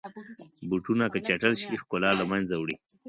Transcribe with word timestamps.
بوټونه 0.67 1.05
که 1.13 1.19
چټل 1.27 1.53
شي، 1.61 1.73
ښکلا 1.81 2.11
له 2.19 2.25
منځه 2.31 2.55
وړي. 2.57 2.75